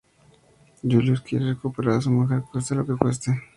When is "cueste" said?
2.51-2.73, 2.95-3.39